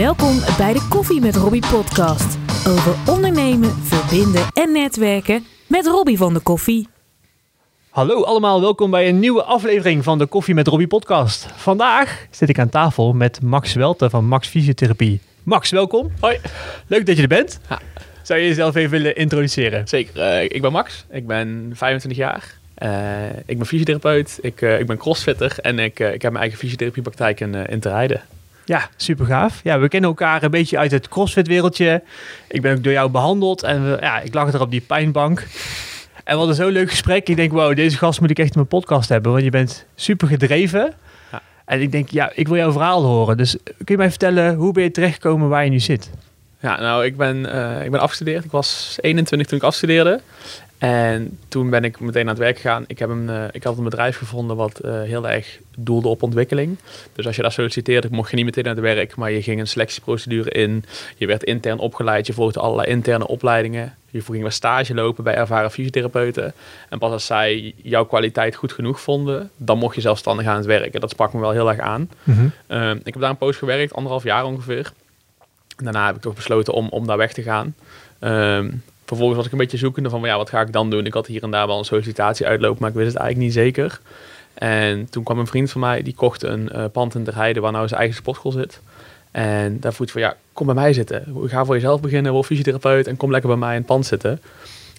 [0.00, 2.38] Welkom bij de Koffie met Robbie podcast.
[2.66, 6.88] Over ondernemen, verbinden en netwerken met Robbie van de Koffie.
[7.90, 11.46] Hallo allemaal, welkom bij een nieuwe aflevering van de Koffie met Robbie podcast.
[11.56, 15.20] Vandaag zit ik aan tafel met Max Welten van Max Fysiotherapie.
[15.42, 16.10] Max, welkom.
[16.20, 16.38] Hoi.
[16.86, 17.60] Leuk dat je er bent.
[17.68, 17.80] Ja.
[18.22, 19.88] Zou je jezelf even willen introduceren?
[19.88, 20.20] Zeker.
[20.20, 21.04] Eh, ik ben Max.
[21.10, 22.58] Ik ben 25 jaar.
[22.74, 24.38] Eh, ik ben fysiotherapeut.
[24.42, 25.58] Ik, eh, ik ben crossfitter.
[25.60, 28.22] En ik, ik heb mijn eigen fysiotherapiepraktijk in, in te rijden.
[28.70, 29.60] Ja, super gaaf.
[29.62, 32.02] Ja, we kennen elkaar een beetje uit het crossfit wereldje.
[32.48, 35.38] Ik ben ook door jou behandeld en we, ja, ik lag er op die pijnbank.
[36.24, 37.28] En we hadden zo'n leuk gesprek.
[37.28, 39.32] Ik denk, wow, deze gast moet ik echt in mijn podcast hebben.
[39.32, 40.94] Want je bent super gedreven.
[41.32, 41.42] Ja.
[41.64, 43.36] En ik denk, ja, ik wil jouw verhaal horen.
[43.36, 46.10] Dus kun je mij vertellen, hoe ben je terechtgekomen waar je nu zit?
[46.60, 48.44] Ja, nou, ik ben, eh, ik ben afgestudeerd.
[48.44, 50.20] Ik was 21 toen ik afstudeerde.
[50.80, 52.84] En toen ben ik meteen aan het werk gegaan.
[52.86, 56.22] Ik, heb een, uh, ik had een bedrijf gevonden wat uh, heel erg doelde op
[56.22, 56.78] ontwikkeling.
[57.12, 59.60] Dus als je daar solliciteerde, mocht je niet meteen aan het werk, maar je ging
[59.60, 60.84] een selectieprocedure in.
[61.16, 63.94] Je werd intern opgeleid, je volgde allerlei interne opleidingen.
[64.10, 66.54] Je ging weer stage lopen bij ervaren fysiotherapeuten.
[66.88, 70.66] En pas als zij jouw kwaliteit goed genoeg vonden, dan mocht je zelfstandig aan het
[70.66, 71.00] werken.
[71.00, 72.10] Dat sprak me wel heel erg aan.
[72.22, 72.52] Mm -hmm.
[72.68, 74.92] uh, ik heb daar een poos gewerkt, anderhalf jaar ongeveer.
[75.76, 77.74] Daarna heb ik toch besloten om, om daar weg te gaan.
[78.20, 81.06] Um, vervolgens was ik een beetje zoekende van, ja, wat ga ik dan doen?
[81.06, 83.64] Ik had hier en daar wel een sollicitatie uitlopen, maar ik wist het eigenlijk niet
[83.64, 84.00] zeker.
[84.54, 87.60] En toen kwam een vriend van mij, die kocht een uh, pand in de Heide
[87.60, 88.80] waar nou zijn eigen sportschool zit.
[89.30, 91.24] En daar voelt van, ja, kom bij mij zitten.
[91.44, 94.40] Ga voor jezelf beginnen, word fysiotherapeut en kom lekker bij mij in het pand zitten.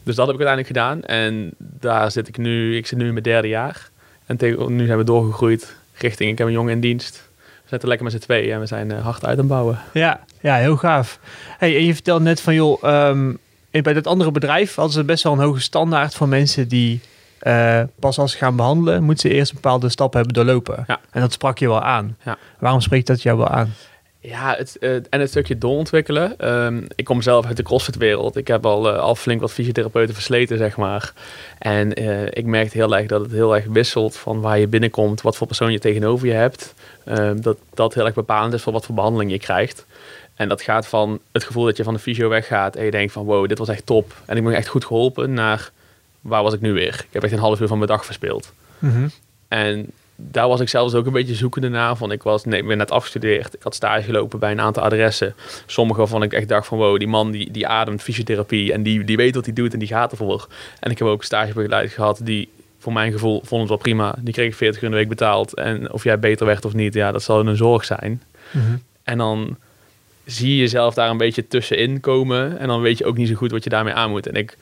[0.03, 1.03] Dus dat heb ik uiteindelijk gedaan.
[1.03, 3.89] En daar zit ik nu, ik zit nu in mijn derde jaar.
[4.25, 7.29] En tegen, nu zijn we doorgegroeid richting, ik heb een jongen in dienst.
[7.37, 9.79] We zitten lekker met z'n tweeën en we zijn uh, hard uit aan het bouwen.
[9.93, 11.19] Ja, ja heel gaaf.
[11.57, 13.37] Hey, en je vertelde net van, joh, um,
[13.71, 17.01] bij dat andere bedrijf hadden ze best wel een hoge standaard voor mensen die
[17.43, 20.83] uh, pas als ze gaan behandelen, moeten ze eerst bepaalde stappen hebben doorlopen.
[20.87, 20.99] Ja.
[21.11, 22.17] En dat sprak je wel aan.
[22.25, 22.37] Ja.
[22.59, 23.73] Waarom spreekt dat jou wel aan?
[24.23, 26.49] Ja, het, uh, en het stukje doorontwikkelen.
[26.65, 28.35] Um, ik kom zelf uit de CrossFit-wereld.
[28.35, 31.13] Ik heb al, uh, al flink wat fysiotherapeuten versleten, zeg maar.
[31.59, 35.21] En uh, ik merkte heel erg dat het heel erg wisselt van waar je binnenkomt,
[35.21, 36.73] wat voor persoon je tegenover je hebt.
[37.05, 39.85] Um, dat dat heel erg bepalend is voor wat voor behandeling je krijgt.
[40.35, 43.13] En dat gaat van het gevoel dat je van de fysio weggaat en je denkt
[43.13, 44.13] van wow, dit was echt top.
[44.25, 45.71] En ik ben echt goed geholpen naar
[46.21, 46.93] waar was ik nu weer?
[46.93, 48.53] Ik heb echt een half uur van mijn dag verspeeld.
[48.79, 49.11] Mm -hmm.
[49.47, 51.95] En daar was ik zelfs ook een beetje zoekende naar.
[51.95, 53.53] Van ik was nee, ik ben net afgestudeerd.
[53.53, 55.35] Ik had stage gelopen bij een aantal adressen.
[55.65, 58.73] Sommige waarvan ik echt dacht van wow, die man die, die ademt fysiotherapie.
[58.73, 60.47] En die, die weet wat hij doet en die gaat ervoor.
[60.79, 62.49] En ik heb ook een stagebegeleid gehad die
[62.79, 64.15] voor mijn gevoel vond het wel prima.
[64.19, 65.55] Die kreeg 40 uur in de week betaald.
[65.55, 68.23] En of jij beter werd of niet, ja, dat zal een zorg zijn.
[68.51, 68.81] Mm -hmm.
[69.03, 69.57] En dan
[70.25, 72.59] zie je jezelf daar een beetje tussenin komen.
[72.59, 74.27] En dan weet je ook niet zo goed wat je daarmee aan moet.
[74.27, 74.57] En ik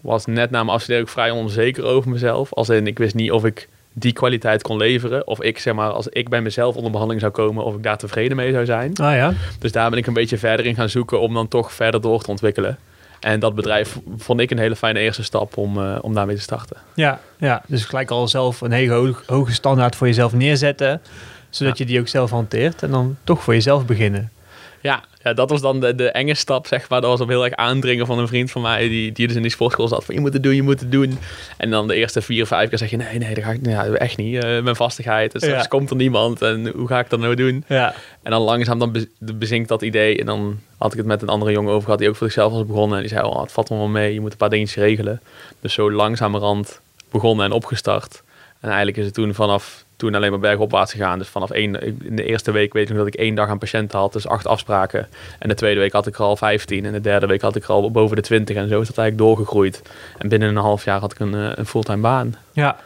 [0.00, 2.52] was net na mijn afstuderen ook vrij onzeker over mezelf.
[2.52, 5.26] Als in, ik wist niet of ik die kwaliteit kon leveren.
[5.26, 7.98] Of ik, zeg maar, als ik bij mezelf onder behandeling zou komen, of ik daar
[7.98, 8.94] tevreden mee zou zijn.
[8.96, 9.32] Ah ja.
[9.58, 12.22] Dus daar ben ik een beetje verder in gaan zoeken om dan toch verder door
[12.22, 12.78] te ontwikkelen.
[13.20, 16.42] En dat bedrijf vond ik een hele fijne eerste stap om, uh, om daarmee te
[16.42, 16.76] starten.
[16.94, 21.02] Ja, ja, dus gelijk al zelf een hele hoog, hoge standaard voor jezelf neerzetten.
[21.50, 21.84] Zodat ja.
[21.84, 22.82] je die ook zelf hanteert.
[22.82, 24.30] En dan toch voor jezelf beginnen.
[24.82, 27.00] Ja, ja, dat was dan de, de enge stap, zeg maar.
[27.00, 29.42] Dat was op heel erg aandringen van een vriend van mij, die, die dus in
[29.42, 30.04] die sportschool zat.
[30.04, 31.18] Van, je moet het doen, je moet het doen.
[31.56, 33.84] En dan de eerste vier, vijf keer zeg je, nee, nee, dat ga ik ja,
[33.84, 34.44] echt niet.
[34.44, 35.62] Uh, mijn vastigheid, dus ja.
[35.62, 36.42] komt er niemand.
[36.42, 37.64] En hoe ga ik dat nou doen?
[37.68, 37.94] Ja.
[38.22, 40.18] En dan langzaam dan be bezinkt dat idee.
[40.18, 42.52] En dan had ik het met een andere jongen over gehad, die ook voor zichzelf
[42.52, 42.96] was begonnen.
[42.96, 45.20] En die zei, oh, het valt me wel mee, je moet een paar dingetjes regelen.
[45.60, 48.22] Dus zo langzamerhand begonnen en opgestart.
[48.60, 51.18] En eigenlijk is het toen vanaf toen alleen maar bergopwaarts gegaan.
[51.18, 53.58] Dus vanaf één, in de eerste week weet ik nog dat ik één dag aan
[53.58, 55.08] patiënten had, dus acht afspraken.
[55.38, 57.62] En de tweede week had ik er al 15 en de derde week had ik
[57.62, 59.82] er al boven de 20 en zo is dat eigenlijk doorgegroeid.
[60.18, 62.34] En binnen een half jaar had ik een, een fulltime baan.
[62.52, 62.76] Ja.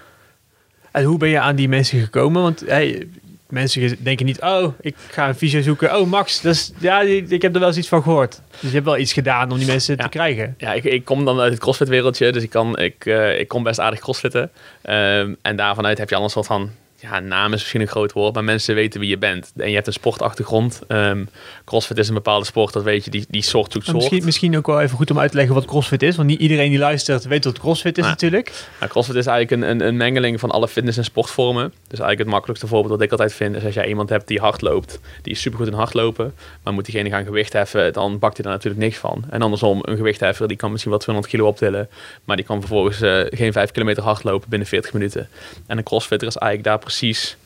[0.91, 2.43] En hoe ben je aan die mensen gekomen?
[2.43, 3.07] Want hey,
[3.49, 5.99] mensen denken niet, oh, ik ga een fysio zoeken.
[5.99, 8.41] Oh, Max, dus, ja, ik heb er wel eens iets van gehoord.
[8.51, 10.03] Dus je hebt wel iets gedaan om die mensen ja.
[10.03, 10.55] te krijgen.
[10.59, 13.49] Ja, ik, ik kom dan uit het crossfit wereldje, dus ik, kan, ik, uh, ik
[13.49, 14.51] kom best aardig crossfitten.
[14.91, 18.13] Um, en daarvanuit heb je al een soort van ja, naam is misschien een groot
[18.13, 19.53] woord, maar mensen weten wie je bent.
[19.57, 20.81] En je hebt een sportachtergrond.
[20.89, 21.29] Um,
[21.65, 23.97] crossfit is een bepaalde sport, dat weet je, die, die soort zoekt soort.
[23.97, 26.41] Misschien, misschien ook wel even goed om uit te leggen wat crossfit is, want niet
[26.41, 28.11] iedereen die luistert weet wat crossfit is Ja.
[28.11, 28.53] natuurlijk.
[28.79, 31.65] Nou, crossfit is eigenlijk een, een, een mengeling van alle fitness- en sportvormen.
[31.65, 34.41] Dus eigenlijk het makkelijkste voorbeeld dat ik altijd vind, is als jij iemand hebt die
[34.41, 38.35] hard loopt, die is supergoed in hardlopen, maar moet diegene gaan gewicht heffen, dan bakt
[38.37, 39.25] hij daar natuurlijk niks van.
[39.31, 41.89] En andersom, een gewichtheffer, die kan misschien wel 200 kilo optillen,
[42.25, 45.29] maar die kan vervolgens uh, geen 5 kilometer hardlopen binnen 40 minuten.
[45.67, 47.37] En een crossfitter is eigenlijk daar precies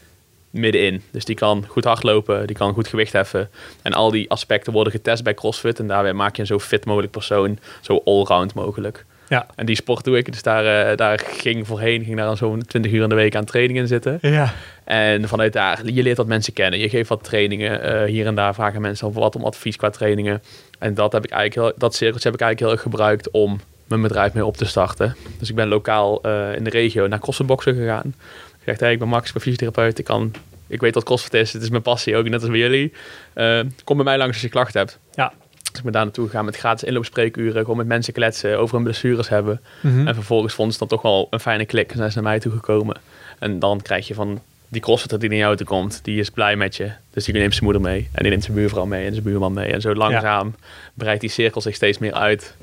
[0.51, 1.03] middenin.
[1.11, 3.51] Dus die kan goed hardlopen, die kan goed gewicht heffen.
[3.83, 5.79] En al die aspecten worden getest bij CrossFit.
[5.79, 9.05] En daarbij maak je een zo fit mogelijk persoon, zo allround mogelijk.
[9.29, 9.47] Ja.
[9.57, 10.33] En die sport doe ik.
[10.33, 13.37] Dus daar, eh, daar ging voorheen, ging daar dan zo'n 20 uur in de week
[13.37, 14.19] aan trainingen zitten.
[14.21, 14.53] Ja.
[14.85, 16.79] En vanuit daar, je leert wat mensen kennen.
[16.79, 17.83] Je geeft wat trainingen.
[17.83, 20.43] eh, hier en daar vragen mensen wat om advies qua trainingen.
[20.79, 23.61] En dat heb ik eigenlijk heel, dat cirkeltje heb ik eigenlijk heel erg gebruikt om
[23.91, 25.17] mijn bedrijf mee op te starten.
[25.39, 28.15] Dus ik ben lokaal eh, in de regio naar crossfitboxen gegaan.
[28.61, 29.99] Ik zeg, hey, ik ben Max, ik ben fysiotherapeut.
[29.99, 30.35] Ik, kan,
[30.67, 31.53] ik weet wat crossfit is.
[31.53, 32.93] Het is mijn passie ook, net als bij jullie.
[33.33, 34.99] Eh, kom bij mij langs als je klachten hebt.
[35.15, 35.33] Ja.
[35.53, 37.61] Dus ik ben daar naartoe gegaan met gratis inloopspreekuren.
[37.61, 39.61] Gewoon met mensen kletsen, over hun blessures hebben.
[39.81, 40.07] Mhm.
[40.07, 42.41] En vervolgens vonden ze dan toch wel een fijne klik en zijn ze naar mij
[42.41, 42.97] toe gekomen.
[43.39, 46.57] En dan krijg je van die crossfitter die naar jou toe komt, die is blij
[46.57, 46.91] met je.
[47.11, 49.53] Dus die neemt zijn moeder mee en die neemt zijn buurvrouw mee en zijn buurman
[49.53, 49.73] mee.
[49.73, 50.55] En zo langzaam
[50.95, 52.55] breidt die cirkel zich steeds meer uit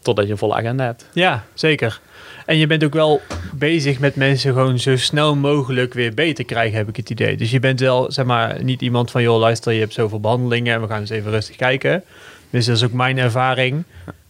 [0.00, 1.06] totdat je een volle agenda hebt.
[1.12, 2.00] Ja, zeker.
[2.46, 3.20] En je bent ook wel
[3.54, 7.36] bezig met mensen gewoon zo snel mogelijk weer beter krijgen, heb ik het idee.
[7.36, 10.74] Dus je bent wel, zeg maar, niet iemand van, joh, luister, je hebt zoveel behandelingen
[10.74, 12.02] en we gaan eens even rustig kijken.
[12.50, 13.84] Dus dat is ook mijn ervaring.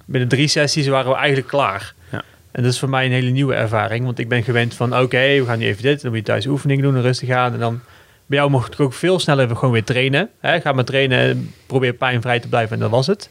[0.05, 1.95] Binnen drie sessies waren we eigenlijk klaar.
[2.11, 2.23] Ja.
[2.51, 5.39] En dat is voor mij een hele nieuwe ervaring, want ik ben gewend van, oké,
[5.39, 7.53] we gaan nu even dit, dan moet je thuis oefeningen doen en rustig aan.
[7.53, 7.81] En dan
[8.27, 10.29] bij jou mocht ik ook veel sneller gewoon weer trainen.
[10.41, 10.61] Hè?
[10.61, 13.31] Ga maar trainen, probeer pijnvrij te blijven en dat was het.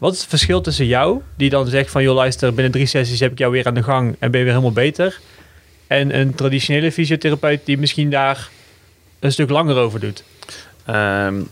[0.00, 2.02] Wat is het verschil tussen jou, die dan zegt van...
[2.02, 4.16] joh, luister, binnen drie sessies heb ik jou weer aan de gang...
[4.18, 5.20] en ben je weer helemaal beter...
[5.86, 8.48] en een traditionele fysiotherapeut die misschien daar
[9.18, 10.24] een stuk langer over doet?
[10.84, 11.42] Ehm,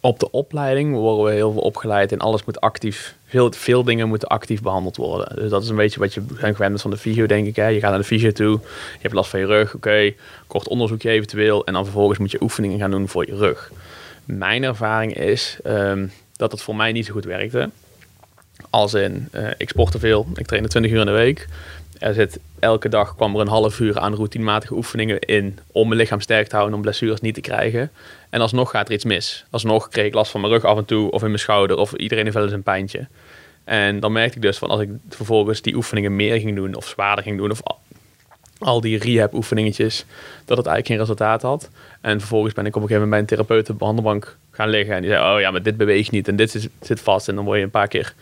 [0.00, 3.16] op de opleiding worden we heel veel opgeleid en alles moet actief,
[3.50, 5.36] veel, dingen moeten actief behandeld worden.
[5.36, 7.56] Dus dat is een beetje wat je gewend van de fysio, denk ik.
[7.56, 7.66] Hè?
[7.66, 8.60] Je gaat naar de fysio toe,
[8.92, 10.12] je hebt last van je rug, oké,
[10.46, 11.66] kort onderzoekje eventueel.
[11.66, 13.72] En dan vervolgens moet je oefeningen gaan doen voor je rug.
[14.24, 17.70] Mijn ervaring is ehm, dat het voor mij niet zo goed werkte.
[18.70, 21.48] Als in, eh, ik sportte veel, ik trainde 20 uur in de week.
[21.98, 26.00] Er zit elke dag kwam er een half uur aan routinematige oefeningen in om mijn
[26.00, 27.90] lichaam sterk te houden, om blessures niet te krijgen.
[28.30, 29.44] En alsnog gaat er iets mis.
[29.50, 31.92] Alsnog kreeg ik last van mijn rug af en toe of in mijn schouder of
[31.92, 33.06] iedereen heeft wel eens een pijntje.
[33.64, 36.86] En dan merkte ik dus van als ik vervolgens die oefeningen meer ging doen of
[36.86, 37.60] zwaarder ging doen of
[38.58, 40.04] al, die rehab oefeningetjes,
[40.44, 41.70] dat het eigenlijk geen resultaat had.
[42.00, 44.68] En vervolgens ben ik op een gegeven moment bij een therapeut op de behandelbank gaan
[44.68, 47.28] liggen en die zei, oh ja, maar dit beweegt niet en dit zit, zit vast.
[47.28, 48.14] En dan word je een paar keer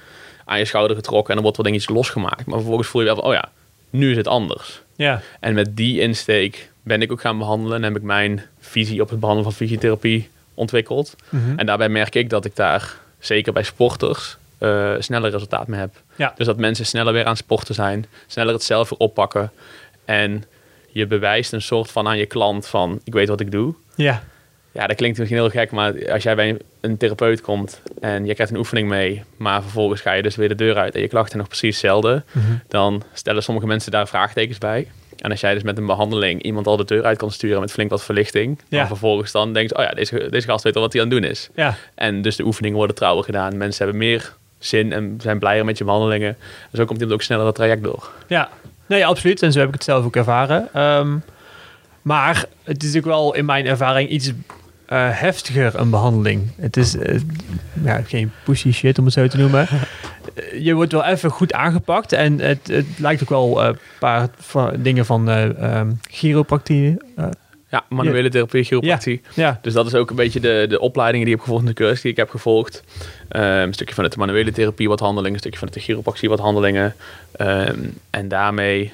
[0.45, 2.47] aan je schouder getrokken en dan wordt wat dingetjes losgemaakt.
[2.47, 3.49] Maar vervolgens voel je wel van, oh ja,
[3.91, 4.83] nu is het anders.
[4.97, 9.03] Ja, En met die insteek ben ik ook gaan behandelen en heb ik mijn visie
[9.03, 11.17] op het behandelen van fysiotherapie ontwikkeld.
[11.29, 11.59] Mhm.
[11.59, 15.95] En daarbij merk ik dat ik daar, zeker bij sporters, eh, sneller resultaat mee heb.
[16.17, 16.33] Ja.
[16.37, 19.53] Dus dat mensen sneller weer aan sporten zijn, sneller het zelf weer oppakken.
[20.05, 20.45] En
[20.89, 23.75] je bewijst een soort van aan je klant van, ik weet wat ik doe.
[23.95, 24.23] ja,
[24.73, 28.35] Ja, dat klinkt misschien heel gek, maar als jij bij een therapeut komt en je
[28.35, 31.09] krijgt een oefening mee, maar vervolgens ga je dus weer de deur uit en je
[31.09, 32.45] klachten nog precies hetzelfde, Mhm.
[32.69, 34.89] dan stellen sommige mensen daar vraagtekens bij.
[35.19, 37.73] En als jij dus met een behandeling iemand al de deur uit kan sturen met
[37.73, 38.79] flink wat verlichting, Ja.
[38.79, 41.21] dan vervolgens dan denkt, oh ja, deze, deze gast weet al wat hij aan het
[41.21, 41.49] doen is.
[41.55, 43.57] ja, En dus de oefeningen worden trouwer gedaan.
[43.57, 46.29] Mensen hebben meer zin en zijn blijer met je behandelingen.
[46.71, 48.11] En zo komt iemand ook sneller dat traject door.
[48.27, 48.50] ja.
[48.87, 49.43] Nee, absoluut.
[49.43, 50.69] En zo heb ik het zelf ook ervaren.
[50.73, 51.17] Ehm,
[52.03, 54.33] maar het is natuurlijk wel in mijn ervaring iets
[54.87, 56.51] eh, heftiger, een behandeling.
[56.57, 57.21] Het is eh,
[57.85, 59.69] ja, geen pussy shit, om het zo te noemen.
[60.35, 62.13] Eh, je wordt wel even goed aangepakt.
[62.13, 64.29] En het, het lijkt ook wel een paar
[64.77, 66.97] dingen van eh ehm, chiropractie.
[67.75, 69.21] Ja, manuele therapie, chiropractie.
[69.35, 71.82] ja, Dus dat is ook een beetje de, de opleidingen die ik heb gevolgd, de
[71.82, 72.82] cursus die ik heb gevolgd.
[73.29, 75.32] Ehm, een stukje van de manuele therapie, wat handelingen.
[75.32, 76.94] Een stukje van de chiropractie, wat handelingen.
[77.37, 77.79] Ehm,
[78.11, 78.93] en daarmee,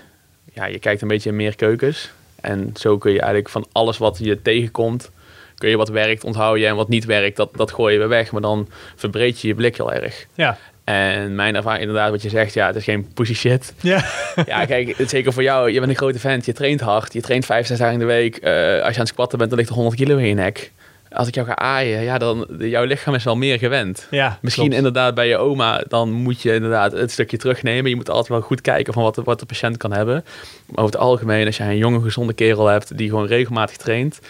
[0.54, 2.10] ja, je kijkt een beetje in meer keukens.
[2.40, 5.10] En zo kun je eigenlijk van alles wat je tegenkomt,
[5.58, 8.32] kun je wat werkt onthouden en wat niet werkt, dat, dat gooi je weer weg.
[8.32, 10.26] Maar dan verbreed je je blik heel erg.
[10.34, 10.58] ja,
[10.90, 13.72] En mijn ervaring, inderdaad, wat je zegt, ja, het is geen pussy shit.
[13.80, 14.04] ja,
[14.46, 15.70] Ja, kijk, zeker voor jou.
[15.70, 18.04] Je bent een grote vent, je traint hard, je traint vijf, zes dagen in de
[18.04, 18.36] week.
[18.36, 20.72] Eh, als je aan het squatten bent, dan ligt er 100 kilo in je nek.
[21.12, 24.06] Als ik jou ga aaien, ja, dan jouw lichaam is wel meer gewend.
[24.10, 24.38] ja.
[24.42, 24.78] Misschien klopt.
[24.78, 27.90] inderdaad bij je oma, dan moet je inderdaad het stukje terugnemen.
[27.90, 30.24] Je moet altijd wel goed kijken van wat de, wat de patiënt kan hebben.
[30.66, 34.20] Maar over het algemeen, als jij een jonge, gezonde kerel hebt die gewoon regelmatig traint.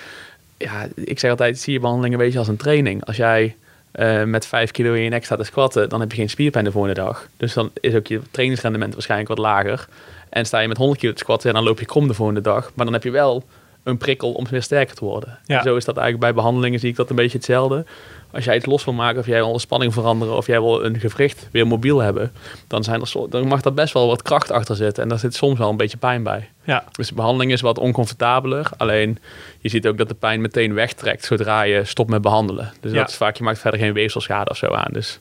[0.56, 3.04] Ja, ik zeg altijd, zie je behandeling een beetje als een training.
[3.04, 3.56] Als jij
[3.92, 6.64] eh, met 5 kilo in je nek staat te squatten, dan heb je geen spierpijn
[6.64, 7.28] de volgende dag.
[7.36, 9.88] Dus dan is ook je trainingsrendement waarschijnlijk wat lager.
[10.28, 12.40] En sta je met 100 kilo te squatten, ja, dan loop je krom de volgende
[12.40, 12.70] dag.
[12.74, 13.44] Maar dan heb je wel
[13.82, 15.38] een prikkel om weer sterker te worden.
[15.44, 15.56] Ja.
[15.56, 17.84] En zo is dat eigenlijk bij behandelingen, zie ik dat een beetje hetzelfde.
[18.32, 20.84] Als jij iets los wil maken, of jij wil een spanning veranderen, of jij wil
[20.84, 22.32] een gewricht weer mobiel hebben,
[22.66, 25.02] dan, zijn er, dan mag daar best wel wat kracht achter zitten.
[25.02, 26.48] En daar zit soms wel een beetje pijn bij.
[26.64, 28.66] Ja, Dus de behandeling is wat oncomfortabeler.
[28.76, 29.18] Alleen
[29.60, 32.72] je ziet ook dat de pijn meteen wegtrekt zodra je stopt met behandelen.
[32.80, 32.98] Dus Ja.
[32.98, 34.92] dat is vaak, je maakt verder geen weefselschade of zo aan.
[34.92, 35.18] Dus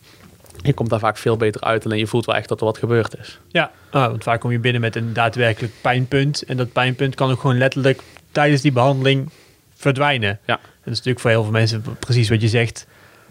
[0.62, 1.86] je komt daar vaak veel beter uit.
[1.86, 3.40] Alleen je voelt wel echt dat er wat gebeurd is.
[3.52, 3.72] ja.
[3.92, 6.44] Ah, want vaak kom je binnen met een daadwerkelijk pijnpunt.
[6.44, 8.02] En dat pijnpunt kan ook gewoon letterlijk
[8.32, 9.30] tijdens die behandeling
[9.76, 10.40] verdwijnen.
[10.46, 10.54] Ja.
[10.54, 12.88] En dat is natuurlijk voor heel veel mensen precies wat je zegt.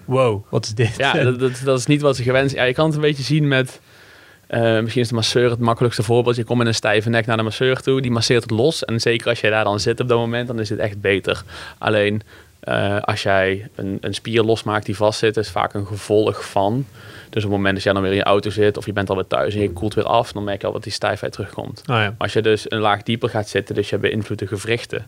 [0.09, 0.97] Wow, wat is dit?
[0.97, 2.63] Ja, dat, dat, dat is niet wat ze gewend zijn.
[2.63, 3.81] Ja, je kan het een beetje zien met...
[4.47, 6.37] Eh, misschien is de masseur het makkelijkste voorbeeld.
[6.37, 8.85] Je komt met een stijve nek naar de masseur toe, die masseert het los.
[8.85, 11.43] En zeker als jij daar dan zit op dat moment, dan is het echt beter.
[11.79, 12.23] Alleen
[12.61, 16.87] eh, als jij een, een spier losmaakt die vastzit, is vaak een gevolg van.
[17.31, 19.11] Dus op het moment dat jij dan weer in je auto zit of je bent
[19.11, 21.83] alweer thuis en je koelt weer af, dan merk je al dat die stijfheid terugkomt.
[21.87, 22.15] Oh ja.
[22.19, 25.07] Als je dus een laag dieper gaat zitten, dus je beïnvloedt de gewrichten.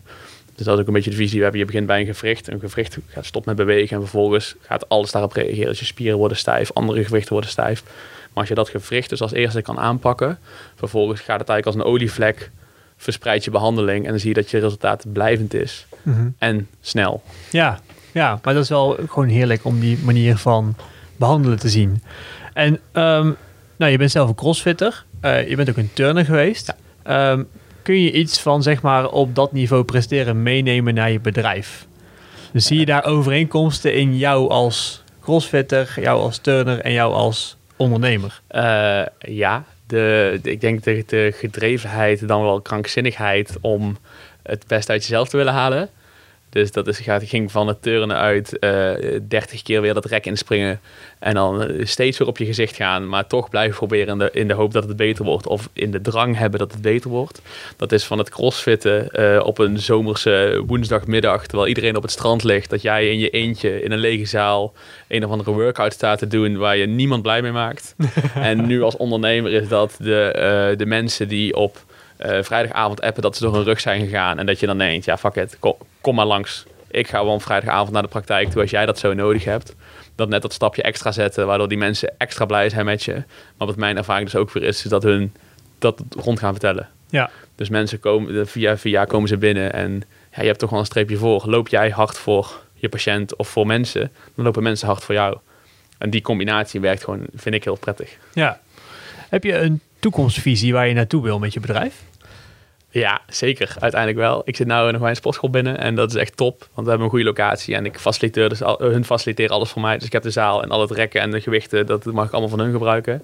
[0.61, 1.37] Dus dat is ook een beetje de visie.
[1.37, 2.47] We hebben, je begint bij een gewricht.
[2.47, 5.65] Een gewricht gaat stopt met bewegen en vervolgens gaat alles daarop reageren.
[5.67, 7.83] Dus je spieren worden stijf, andere gewrichten worden stijf.
[7.83, 10.39] Maar als je dat gewricht dus als eerste kan aanpakken,
[10.75, 12.49] vervolgens gaat het eigenlijk als een olievlek,
[12.97, 16.27] verspreid je behandeling en dan zie je dat je resultaat blijvend is Mhm.
[16.37, 17.23] en snel.
[17.51, 17.79] Ja,
[18.11, 20.75] ja, maar dat is wel gewoon heerlijk om die manier van
[21.15, 22.03] behandelen te zien.
[22.53, 23.31] En ehm,
[23.75, 25.05] nou, je bent zelf een crossfitter.
[25.21, 26.73] Eh, je bent ook een turner geweest.
[27.03, 27.43] Ehm,
[27.91, 31.87] kun je iets van, zeg maar, op dat niveau presteren meenemen naar je bedrijf?
[32.51, 37.57] Dus zie je daar overeenkomsten in jou als crossfitter, jou als turner en jou als
[37.75, 38.41] ondernemer?
[38.47, 43.97] Eh, ja, de, ik denk de, de gedrevenheid, dan wel krankzinnigheid om
[44.43, 45.89] het beste uit jezelf te willen halen.
[46.51, 48.91] Dus dat is, gaat, ging van het turnen uit eh
[49.27, 50.79] 30 keer weer dat rek inspringen.
[51.19, 53.07] En dan eh, steeds weer op je gezicht gaan.
[53.07, 55.47] Maar toch blijven proberen in de, in de hoop dat het beter wordt.
[55.47, 57.41] Of in de drang hebben dat het beter wordt.
[57.77, 61.45] Dat is van het crossfitten eh, op een zomerse woensdagmiddag.
[61.45, 62.69] Terwijl iedereen op het strand ligt.
[62.69, 64.73] Dat jij in je eentje in een lege zaal
[65.07, 66.57] een of andere workout staat te doen.
[66.57, 67.95] Waar je niemand blij mee maakt.
[68.33, 71.77] en nu als ondernemer is dat de, de mensen die op
[72.41, 74.39] vrijdagavond appen dat ze door hun rug zijn gegaan.
[74.39, 76.65] En dat je dan denkt, ja fuck it, kom, kom maar langs.
[76.91, 79.75] Ik ga wel vrijdagavond naar de praktijk toe als jij dat zo nodig hebt.
[80.15, 83.13] Dat net dat stapje extra zetten, waardoor die mensen extra blij zijn met je.
[83.57, 85.33] Maar wat mijn ervaring dus ook weer is, is dat hun
[85.79, 86.89] dat rond gaan vertellen.
[87.09, 87.29] Ja.
[87.55, 90.85] Dus mensen komen, via via komen ze binnen en ja, je hebt toch wel een
[90.85, 91.43] streepje voor.
[91.45, 95.37] Loop jij hard voor je patiënt of voor mensen, dan lopen mensen hard voor jou.
[95.97, 98.17] En die combinatie werkt gewoon, vind ik heel prettig.
[98.33, 98.59] Ja.
[99.31, 102.03] Heb je een toekomstvisie waar je naartoe wil met je bedrijf?
[102.89, 103.75] Ja, zeker.
[103.79, 104.41] Uiteindelijk wel.
[104.45, 106.59] Ik zit nu nog bij een sportschool binnen en dat is echt top.
[106.59, 109.81] Want we hebben een goede locatie en ik faciliteer dus al, hun faciliteren alles voor
[109.81, 109.97] mij.
[109.97, 112.31] Dus ik heb de zaal en al het rekken en de gewichten, dat mag ik
[112.31, 113.21] allemaal van hun gebruiken.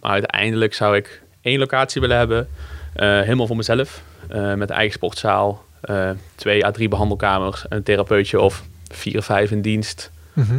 [0.00, 2.48] Maar uiteindelijk zou ik één locatie willen hebben,
[2.94, 4.02] eh, helemaal voor mezelf.
[4.28, 9.50] eh, met een eigen sportzaal, eh, twee à drie behandelkamers, een therapeutje of vier, vijf
[9.50, 10.10] in dienst.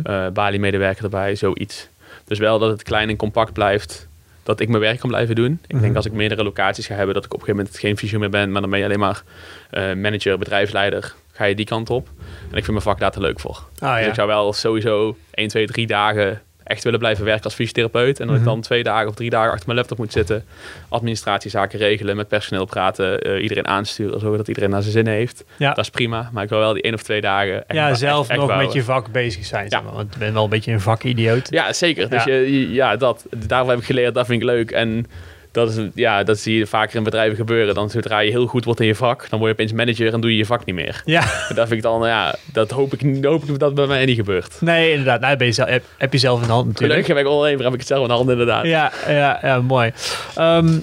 [0.04, 1.88] eh Bali-medewerker erbij, zoiets.
[2.26, 4.08] Dus wel dat het klein en compact blijft,
[4.44, 5.60] dat ik mijn werk kan blijven doen.
[5.68, 5.82] Ik Mhm.
[5.82, 8.20] denk als ik meerdere locaties ga hebben, dat ik op een gegeven moment geen fysio
[8.20, 9.24] meer ben, maar dan ben je alleen maar
[9.70, 12.08] eh, manager, bedrijfsleider, ga je die kant op.
[12.28, 13.64] En ik vind mijn vak daar te leuk voor.
[13.80, 17.54] Ah Dus ik zou wel sowieso 1, 2, 3 dagen echt willen blijven werken als
[17.54, 18.20] fysiotherapeut.
[18.20, 18.46] En dat Mhm.
[18.46, 20.44] ik dan twee dagen of drie dagen achter mijn laptop moet zitten.
[20.90, 25.44] Administratiezaken regelen, met personeel praten, eh, iedereen aansturen, zorgen dat iedereen naar zijn zin heeft.
[25.58, 25.74] Ja.
[25.74, 28.30] Dat is prima, maar ik wil wel die één of twee dagen echt ja, zelf
[28.30, 29.66] echt- echt nog met je vak bezig zijn.
[29.70, 29.84] Ja.
[29.84, 31.48] Want je bent wel een beetje een vakidioot.
[31.50, 32.10] Ja, zeker.
[32.10, 32.34] Dus Ja.
[32.34, 34.72] Je, ja, dat, daarvoor heb ik geleerd, dat vind ik leuk.
[34.72, 35.06] En
[35.52, 37.74] dat, is, een- ja, dat zie je vaker in bedrijven gebeuren.
[37.76, 40.22] Dan zodra je heel goed wordt in je vak, dan word je opeens manager en
[40.22, 41.02] doe je je vak niet meer.
[41.06, 41.22] Ja,
[41.56, 44.58] Dat vind ik dan, ja, dat hoop ik, hoop ik dat bij mij niet gebeurt.
[44.62, 45.20] nee, inderdaad.
[45.22, 46.92] Nou, ben je zelf, heb, heb je zelf in de hand natuurlijk.
[46.94, 48.66] Gelukkig heb ik ondernemer, heb ik het zelf in de handen inderdaad.
[48.66, 49.92] Ja, ja, ja mooi.
[50.36, 50.80] Ehm,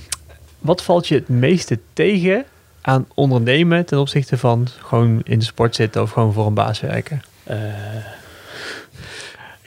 [0.59, 2.45] wat valt je het meeste tegen
[2.81, 6.81] aan ondernemen ten opzichte van gewoon in de sport zitten of gewoon voor een baas
[6.81, 7.23] werken?
[7.45, 7.57] Eh,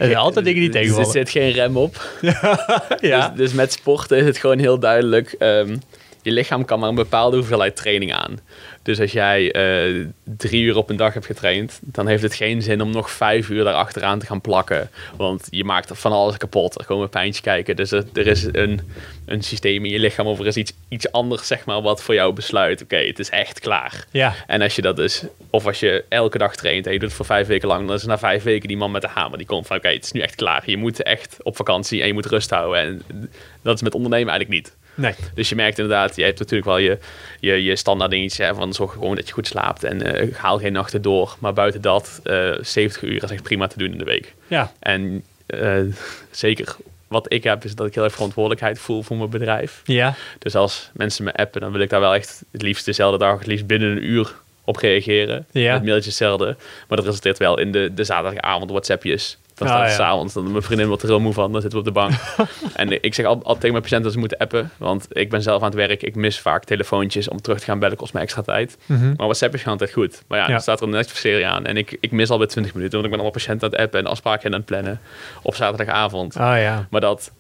[0.02, 1.12] Er zijn altijd dingen die er- Er tegenvallen.
[1.12, 2.10] zit geen rem op.
[3.02, 5.36] Ja, Dus, dus met sporten is het gewoon heel duidelijk.
[5.40, 5.78] ehm,
[6.22, 8.40] je lichaam kan maar een bepaalde hoeveelheid training aan.
[8.84, 12.62] Dus als jij eh, drie uur op een dag hebt getraind, dan heeft het geen
[12.62, 14.90] zin om nog vijf uur daarachteraan te gaan plakken.
[15.18, 16.80] Want je maakt er van alles kapot.
[16.80, 17.76] Er komen pijntjes kijken.
[17.76, 18.82] Dus er, er is een,
[19.26, 22.14] een systeem in je lichaam of er is iets, iets anders, zeg maar, wat voor
[22.14, 22.82] jou besluit.
[22.82, 24.06] Oké, het is echt klaar.
[24.12, 27.08] ja, En als je dat dus, of als je elke dag traint en je doet
[27.08, 29.38] het voor vijf weken lang, dan is na vijf weken die man met de hamer
[29.38, 30.64] die komt van oké, het is nu echt klaar.
[30.66, 32.82] Je moet echt op vakantie en je moet rust houden.
[32.82, 33.02] En
[33.62, 34.80] dat is met ondernemen eigenlijk niet.
[34.96, 35.14] Nee.
[35.34, 36.98] Dus je merkt inderdaad, je hebt natuurlijk wel je,
[37.40, 40.58] je, je standaard dingetje hè, van zorg gewoon dat je goed slaapt en eh, haal
[40.60, 41.36] geen nachten door.
[41.40, 44.34] Maar buiten dat, eh 70 uur is echt prima te doen in de week.
[44.48, 45.80] Ja, En eh,
[46.32, 46.76] zeker,
[47.08, 49.82] wat ik heb is dat ik heel erg verantwoordelijkheid voel voor mijn bedrijf.
[49.86, 53.18] ja, Dus als mensen me appen, dan wil ik daar wel echt het liefst dezelfde
[53.18, 54.34] dag, het liefst binnen een uur
[54.64, 55.46] op reageren.
[55.52, 55.74] Ja.
[55.74, 56.46] Het mailtje hetzelfde.
[56.88, 59.38] Maar dat resulteert wel in de, de zaterdagavond WhatsAppjes.
[59.62, 60.06] Dan Ah, staat het ja.
[60.06, 62.14] s'avonds, dan mijn vriendin wordt er heel moe van, dan zitten we op de bank.
[62.82, 65.42] en ik zeg al- altijd tegen mijn patiënten dat ze moeten appen, want ik ben
[65.42, 66.04] zelf aan het werk.
[66.04, 68.78] Ik mis vaak telefoontjes om terug te gaan bellen, kost me extra tijd.
[68.86, 69.08] Mhm.
[69.08, 70.24] Maar WhatsApp is gewoon altijd goed.
[70.28, 70.52] Maar ja, Ja.
[70.52, 73.06] dan staat er een Netflix-serie aan en ik, ik mis al bij 20 minuten, want
[73.06, 75.00] ik ben allemaal patiënten aan het appen en afspraken aan het plannen
[75.42, 76.36] op zaterdagavond.
[76.36, 77.32] oh ja, Maar dat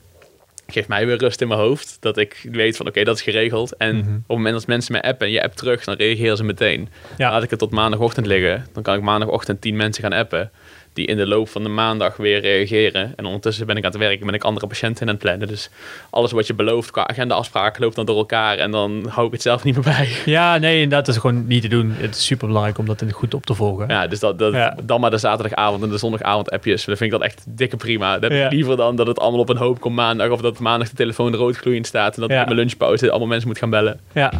[0.67, 1.97] geeft mij weer rust in mijn hoofd.
[1.99, 3.75] Dat ik weet van oké, dat is geregeld.
[3.77, 4.07] En Mhm.
[4.07, 6.89] op het moment dat mensen mij appen en je appt terug, dan reageren ze meteen.
[7.17, 7.31] Ja.
[7.31, 8.65] Laat ik het tot maandagochtend liggen.
[8.73, 10.51] Dan kan ik maandagochtend tien mensen gaan appen.
[10.93, 13.13] Die in de loop van de maandag weer reageren.
[13.15, 15.47] En ondertussen ben ik aan het werken, ben ik andere patiënten aan het plannen.
[15.47, 15.69] Dus
[16.09, 19.41] alles wat je belooft qua agendaafspraken loopt dan door elkaar en dan hou ik het
[19.41, 20.09] zelf niet meer bij.
[20.25, 21.91] Ja, nee, inderdaad, dat is gewoon niet te doen.
[21.91, 23.87] Het is super belangrijk om dat goed op te volgen.
[23.87, 24.75] Ja, dus dat, dat, Ja.
[24.83, 26.85] dan maar de zaterdagavond en de zondagavond appjes.
[26.85, 28.13] Dan vind ik dat echt dikke prima.
[28.13, 28.45] Dat heb Ja.
[28.45, 30.29] ik liever dan dat het allemaal op een hoop komt maandag.
[30.29, 32.15] Of dat maandag de telefoon rood gloeiend staat.
[32.15, 32.39] En dat Ja.
[32.39, 33.99] in mijn lunchpauze allemaal mensen moet gaan bellen.
[34.13, 34.31] Ja.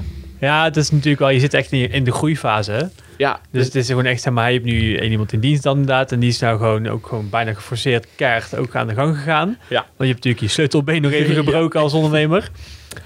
[0.42, 2.72] Ja, het is natuurlijk wel, je zit echt in, de groeifase.
[2.72, 2.84] hè.
[3.18, 5.64] Ja, Dus het is gewoon echt, zeg maar, je hebt nu één iemand in dienst
[5.64, 6.12] dan inderdaad.
[6.12, 9.58] En die is nou gewoon ook gewoon bijna geforceerd keihard ook aan de gang gegaan.
[9.70, 9.76] Ja.
[9.80, 11.40] Want je hebt natuurlijk je sleutelbeen nog even Ja.
[11.40, 12.50] gebroken als ondernemer.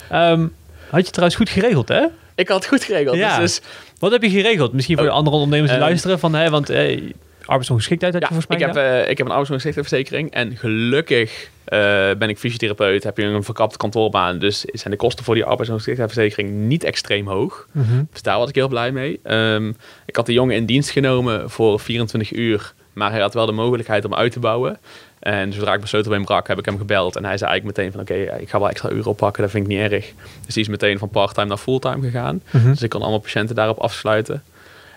[0.09, 0.47] Ehm,
[0.89, 2.05] had je trouwens goed geregeld, hè?
[2.35, 3.15] ik had het goed geregeld.
[3.15, 3.39] Ja.
[3.39, 4.73] Dus, dus Wat heb je geregeld?
[4.73, 5.11] Misschien voor Oh.
[5.11, 5.87] de andere ondernemers die Ehm.
[5.89, 7.01] luisteren van, hè, want eh,
[7.45, 10.31] arbeidsongeschiktheid had ja, je volgens ik heb, eh, ik heb een arbeidsongeschiktheidsverzekering.
[10.31, 11.79] En gelukkig eh,
[12.17, 13.03] ben ik fysiotherapeut.
[13.03, 14.39] Heb je een verkapte kantoorbaan.
[14.39, 17.67] Dus zijn de kosten voor die arbeidsongeschiktheidsverzekering niet extreem hoog.
[17.71, 18.03] Mhm.
[18.11, 19.19] Dus daar was ik heel blij mee.
[19.23, 19.71] Ehm,
[20.05, 22.73] ik had de jongen in dienst genomen voor 24 uur.
[22.93, 24.79] Maar hij had wel de mogelijkheid om uit te bouwen.
[25.19, 27.15] En zodra ik bij hem brak, heb ik hem gebeld.
[27.15, 28.01] En hij zei eigenlijk meteen van...
[28.01, 29.41] Oké, ik ga wel extra uren oppakken.
[29.41, 30.13] Dat vind ik niet erg.
[30.45, 32.41] Dus die is meteen van parttime naar fulltime gegaan.
[32.51, 32.69] Mhm.
[32.69, 34.43] Dus ik kon allemaal patiënten daarop afsluiten.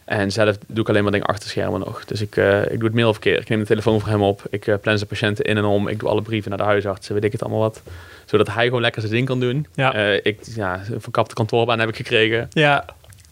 [0.09, 2.05] En zelf doe ik alleen maar dingen achter schermen nog.
[2.05, 3.41] Dus ik, eh, ik doe het mailverkeer.
[3.41, 4.43] Ik neem de telefoon voor hem op.
[4.50, 5.88] Ik eh, plan zijn patiënten in en om.
[5.88, 7.15] Ik doe alle brieven naar de huisartsen.
[7.15, 7.83] Weet ik het allemaal wat.
[8.25, 9.67] Zodat hij gewoon lekker zijn ding kan doen.
[9.75, 9.95] Ja.
[9.95, 12.49] Eh, ik, ja, een verkapte kantoorbaan heb ik gekregen.
[12.50, 12.85] Ja,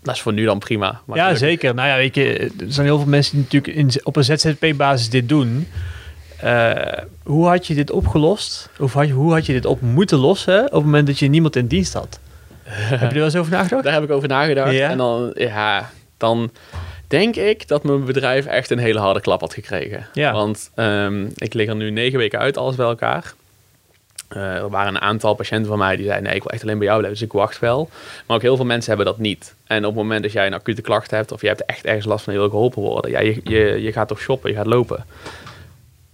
[0.03, 1.01] Dat is voor nu dan prima.
[1.05, 1.75] Maar ja, zeker.
[1.75, 5.11] Nou ja, weet je, er zijn heel veel mensen die natuurlijk in, op een ZZP-basis
[5.11, 5.69] dit doen.
[7.23, 8.71] Hoe had je dit opgelost?
[8.79, 11.29] Of had je, hoe had je dit op moeten lossen op het moment dat je
[11.29, 12.19] niemand in dienst had?
[12.65, 13.85] Heb je er wel eens over nagedacht?
[13.85, 14.73] Daar heb ik over nagedacht.
[14.73, 14.91] Ja?
[14.91, 16.51] En dan, ja, dan
[17.07, 20.07] denk ik dat mijn bedrijf echt een hele harde klap had gekregen.
[20.13, 20.33] Ja.
[20.33, 23.35] Want ehm, ik lig er nu negen weken uit, alles bij elkaar.
[24.29, 26.79] Eh, er waren een aantal patiënten van mij die zeiden: Nee, ik wil echt alleen
[26.79, 27.89] bij jou blijven, dus ik wacht wel.
[28.27, 29.55] Maar ook heel veel mensen hebben dat niet.
[29.67, 32.07] En op het moment dat jij een acute klacht hebt of je hebt echt ergens
[32.07, 34.67] last van je wil geholpen worden, ja, je, je, je gaat toch shoppen, je gaat
[34.67, 35.05] lopen.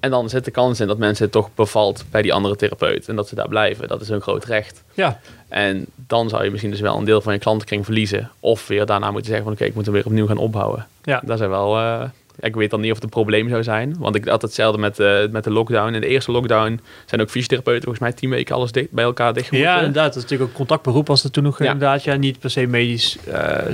[0.02, 3.08] En dan zit de kans in dat mensen het toch bevalt bij die andere therapeut
[3.08, 3.88] en dat ze daar blijven.
[3.88, 4.82] Dat is een groot recht.
[4.94, 8.30] Ja, En dan zou je misschien dus wel een deel van je klantenkring verliezen.
[8.40, 10.86] Of weer daarna moeten zeggen van oké, ik moet hem weer opnieuw gaan opbouwen.
[11.02, 11.22] ja.
[11.24, 11.78] Dat zijn wel...
[11.78, 12.02] eh,
[12.40, 13.96] ik weet dan niet of het een probleem zou zijn.
[13.98, 15.94] Want ik had hetzelfde met, eh, met de lockdown.
[15.94, 19.32] In de eerste lockdown zijn ook fysiotherapeuten volgens mij tien weken alles dicht, bij elkaar
[19.34, 20.06] dicht ja, inderdaad.
[20.06, 21.64] Dat is natuurlijk ook contactberoep was er toen nog Ja.
[21.72, 22.04] inderdaad.
[22.04, 23.18] Ja, niet per se medisch.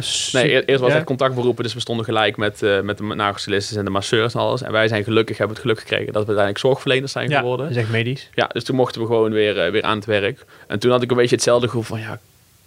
[0.00, 0.96] su- Nee, eerst was ja.
[0.96, 4.40] het contactberoepen, dus we stonden gelijk met, eh met de nagelstylistes en de masseurs en
[4.40, 4.62] alles.
[4.62, 7.70] En wij zijn gelukkig, hebben het geluk gekregen dat we uiteindelijk zorgverleners zijn Ja, geworden.
[7.70, 8.28] is echt medisch.
[8.34, 10.44] Ja, dus toen mochten we gewoon weer, weer aan het werk.
[10.66, 12.18] En toen had ik een beetje hetzelfde gevoel van, ja,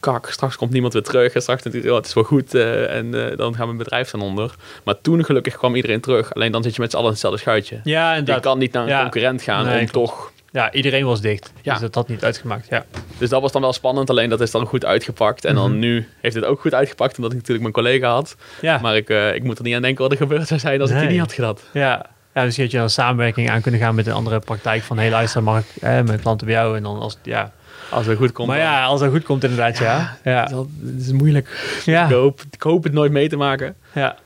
[0.02, 1.34] kak, straks komt niemand weer terug.
[1.34, 4.08] En straks natuurlijk, oh, het is wel goed eh, en eh, dan gaan mijn bedrijf
[4.08, 4.56] staan onder.
[4.84, 6.34] Maar toen gelukkig kwam iedereen terug.
[6.34, 7.80] Alleen dan zit je met z'n allen in hetzelfde schuitje.
[7.84, 8.44] Ja, Je inderdaad.
[8.44, 9.02] kan niet naar een Ja.
[9.02, 10.10] concurrent gaan Nee, om klopt.
[10.10, 10.32] toch...
[10.52, 11.52] Ja, iedereen was dicht.
[11.62, 11.72] Ja.
[11.72, 12.68] Dus dat had niet uitgemaakt.
[12.70, 12.86] Ja.
[13.18, 15.46] Dus dat was dan wel spannend, alleen dat is dan goed uitgepakt.
[15.46, 15.80] En dan Mhm.
[15.80, 18.36] nu heeft het ook goed uitgepakt, omdat ik natuurlijk mijn collega had.
[18.62, 18.80] Ja.
[18.82, 20.90] Maar ik, eh, ik moet er niet aan denken wat er gebeurd zou zijn als
[20.90, 21.58] ik die niet had gedaan.
[21.74, 22.06] Ja.
[22.34, 25.10] ja, misschien had je een samenwerking aan kunnen gaan met een andere praktijk van heel
[25.12, 27.52] luister, mag ik eh, mijn klanten bij jou en dan als ja.
[27.92, 28.48] Als het goed komt.
[28.48, 30.18] maar dan- ja, als dat goed komt inderdaad, ja.
[30.24, 31.82] Ja, Dat is, is moeilijk.
[31.86, 32.06] ja.
[32.06, 33.76] Ik, hoop, ik hoop het nooit mee te maken.
[33.94, 34.18] ja.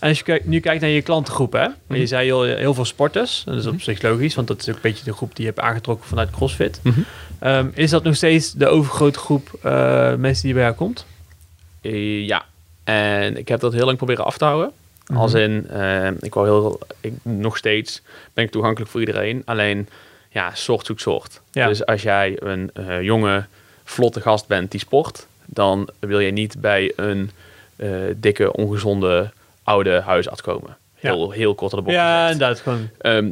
[0.00, 1.66] En als je kijkt- nu kijkt naar je klantengroep, hè?
[1.86, 1.98] Mhm.
[2.00, 3.42] Je zei heel, heel veel sporters.
[3.44, 5.50] Dat is op zich logisch, want dat is ook een beetje de groep die je
[5.50, 6.80] hebt aangetrokken vanuit CrossFit.
[6.82, 7.00] Mhm.
[7.38, 11.06] Ehm, is dat nog steeds de overgrote groep eh, mensen die bij jou komt?
[11.80, 12.44] Eh, ja,
[12.84, 14.70] en ik heb dat heel lang proberen af te houden.
[15.06, 15.18] Mhm.
[15.18, 18.02] Als in, eh, ik wou heel, ik, nog steeds
[18.34, 19.42] ben ik toegankelijk voor iedereen.
[19.44, 19.88] Alleen,
[20.30, 21.40] ja, soort zoekt soort.
[21.50, 21.66] Ja.
[21.66, 23.44] Dus als jij een eh, jonge,
[23.84, 27.30] vlotte gast bent die sport, dan wil je niet bij een
[27.76, 29.30] eh, dikke, ongezonde,
[29.62, 30.76] oude huisarts komen.
[30.94, 32.60] Heel, heel kort aan de bocht Ja, inderdaad.
[32.60, 33.28] Gewoon, Ehm,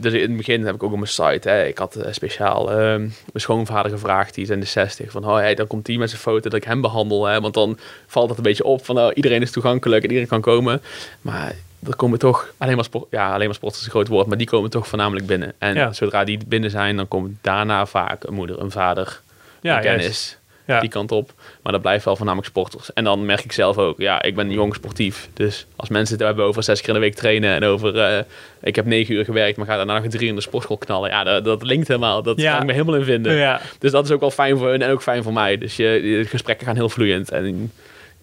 [0.00, 2.70] dus in het begin heb ik ook op mijn site, hè, ik had eh, speciaal
[2.70, 5.98] ehm, mijn schoonvader gevraagd, die is in de 60, van oh, hey, dan komt die
[5.98, 8.84] met zijn foto dat ik hem behandel, hè, want dan valt dat een beetje op
[8.84, 10.82] van oh, iedereen is toegankelijk en iedereen kan komen.
[11.20, 11.54] Maar
[11.86, 14.36] er komen toch alleen maar sport, ja, alleen maar sporters is een groot woord, maar
[14.38, 15.52] die komen toch voornamelijk binnen.
[15.58, 15.92] En Ja.
[15.92, 19.20] zodra die binnen zijn, dan komt daarna vaak een moeder, een vader,
[19.60, 20.36] ja, een kennis.
[20.66, 20.80] Ja.
[20.80, 21.32] Die kant op.
[21.62, 22.92] Maar dat blijft wel voornamelijk sporters.
[22.92, 25.28] En dan merk ik zelf ook, ja, ik ben jong sportief.
[25.34, 28.22] Dus als mensen het hebben over zes keer in de week trainen en over, eh,
[28.60, 31.10] ik heb negen uur gewerkt, maar ga daarna nog drie in de sportschool knallen.
[31.10, 32.22] Ja, dat, dat linkt helemaal.
[32.22, 33.36] Dat kan ik me helemaal in vinden.
[33.78, 35.58] Dus dat is ook wel fijn voor hun en ook fijn voor mij.
[35.58, 37.30] Dus je, gesprekken gaan heel vloeiend.
[37.30, 37.72] En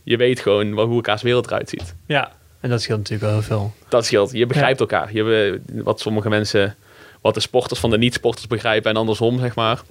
[0.03, 1.95] je weet gewoon wel hoe elkaars wereld eruit ziet.
[2.05, 2.31] ja.
[2.65, 3.73] En dat scheelt natuurlijk wel heel veel.
[3.89, 4.32] Dat scheelt.
[4.32, 5.13] Je begrijpt elkaar.
[5.13, 6.75] Je, wat sommige mensen,
[7.21, 9.82] wat de sporters van de niet-sporters begrijpen en andersom, zeg maar.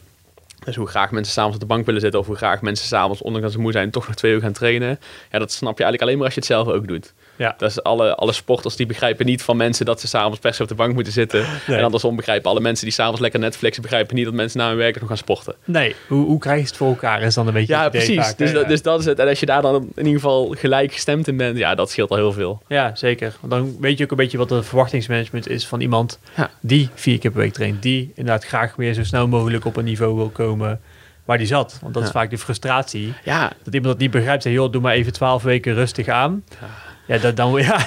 [0.64, 3.22] Dus hoe graag mensen s'avonds op de bank willen zitten of hoe graag mensen s'avonds,
[3.22, 5.00] ondanks dat ze moe zijn, toch nog twee uur gaan trainen.
[5.30, 7.12] Ja, dat snap je eigenlijk alleen maar als je het zelf ook doet.
[7.36, 7.54] Ja.
[7.58, 10.62] Dat is alle, alle sporters die begrijpen niet van mensen dat ze s'avonds per se
[10.62, 11.44] op de bank moeten zitten.
[11.66, 11.76] Nee.
[11.78, 14.76] En andersom begrijpen alle mensen die s'avonds lekker Netflixen begrijpen niet dat mensen na hun
[14.76, 15.54] werk nog gaan sporten.
[15.64, 18.16] Nee, hoe, hoe krijg je het voor elkaar is dan een beetje Ja, precies.
[18.16, 19.18] vaak, dus, dat, dus dat is het.
[19.18, 22.10] En als je daar dan in ieder geval gelijk gestemd in bent, ja, dat scheelt
[22.10, 22.62] al heel veel.
[22.68, 23.34] Ja, zeker.
[23.40, 26.50] Want dan weet je ook een beetje wat de verwachtingsmanagement is van iemand Ja.
[26.60, 27.82] die vier keer per week traint.
[27.82, 30.80] Die inderdaad graag weer zo snel mogelijk op een niveau wil komen
[31.24, 31.78] waar die zat.
[31.82, 32.14] Want dat is Ja.
[32.14, 33.12] vaak de frustratie.
[33.24, 34.42] Ja, Dat iemand dat niet begrijpt.
[34.42, 36.44] Zegt, joh, doe maar even twaalf weken rustig aan.
[36.60, 36.66] Ja,
[37.06, 37.52] dat, dan...
[37.62, 37.78] Ja,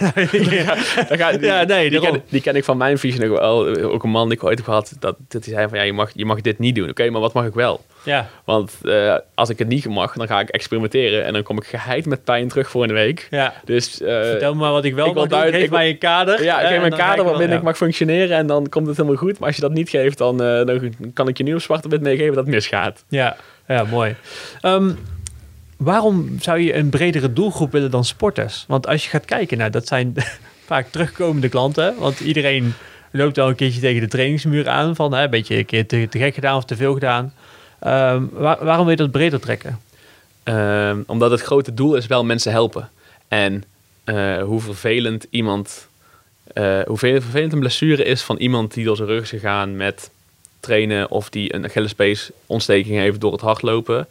[1.07, 3.67] Dan ga- die, Ja, nee, die, ken, die ken ik van mijn visie nog wel.
[3.77, 5.93] Ook een man die ik ooit heb gehad, dat, dat hij zei van ja, je
[5.93, 6.89] mag, je mag dit niet doen.
[6.89, 7.85] Oké, maar wat mag ik wel?
[8.03, 11.57] ja, Want eh, als ik het niet mag, dan ga ik experimenteren en dan kom
[11.57, 13.27] ik geheid met pijn terug voor een week.
[13.29, 13.53] ja.
[13.65, 15.39] Dus eh, Vertel me maar wat ik wel ik mag doen.
[15.41, 16.43] Geef ik mij een kader.
[16.43, 17.57] ja, ik geef en een dan ga kader waarbinnen ja.
[17.57, 19.39] ik mag functioneren en dan komt het helemaal goed.
[19.39, 21.89] Maar als je dat niet geeft, dan, eh, dan kan ik je nu op zwarte
[21.89, 23.03] wit meegeven dat het misgaat.
[23.09, 23.35] Ja,
[23.67, 24.15] ja mooi.
[24.61, 24.91] Ehm,
[25.77, 28.65] waarom zou je een bredere doelgroep willen dan sporters?
[28.67, 30.13] Want als je gaat kijken, nou, dat zijn
[30.65, 31.95] vaak terugkomende klanten.
[31.99, 32.73] Want iedereen
[33.11, 34.95] loopt wel een keertje tegen de trainingsmuur aan.
[34.95, 37.33] Van hè, een beetje een keer te, te gek gedaan of te veel gedaan.
[37.79, 39.79] Ehm, waar- waarom wil je dat breder trekken?
[40.43, 42.89] Ehm, omdat het grote doel is wel mensen helpen.
[43.27, 43.63] En
[44.03, 45.87] eh, hoe vervelend iemand,
[46.53, 49.75] eh, hoe ve- vervelend een blessure is van iemand die door zijn rug is gegaan
[49.75, 50.09] met
[50.59, 54.07] trainen of die een Achillespees ontsteking heeft door het hardlopen.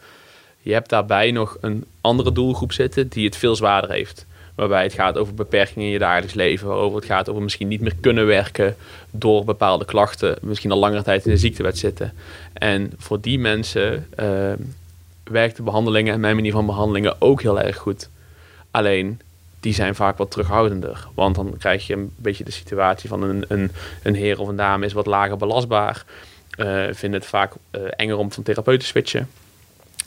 [0.61, 4.25] Je hebt daarbij nog een andere doelgroep zitten die het veel zwaarder heeft.
[4.55, 6.67] Waarbij het gaat over beperkingen in je dagelijks leven.
[6.67, 8.75] Waarover het gaat over misschien niet meer kunnen werken
[9.11, 10.37] door bepaalde klachten.
[10.41, 12.13] Misschien al langere tijd in de ziektewet zitten.
[12.53, 14.57] En voor die mensen ehm,
[15.23, 18.09] werkt de behandelingen en mijn manier van behandelingen ook heel erg goed.
[18.71, 19.19] Alleen,
[19.59, 21.07] die zijn vaak wat terughoudender.
[21.13, 23.71] Want dan krijg je een beetje de situatie van een, een,
[24.03, 26.05] een heer of een dame is wat lager belastbaar.
[26.57, 29.29] eh vinden het vaak eh, enger om van therapeut te switchen.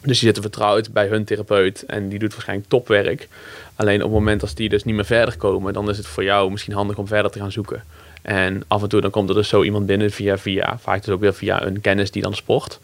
[0.03, 3.29] Dus die zitten vertrouwd bij hun therapeut en die doet waarschijnlijk topwerk.
[3.75, 6.25] Alleen op het moment als die dus niet meer verder komen, dan is het voor
[6.25, 7.85] jou misschien handig om verder te gaan zoeken.
[8.23, 11.15] En af en toe dan komt er dus zo iemand binnen via via, vaak dus
[11.15, 12.81] ook weer via een kennis die dan sport.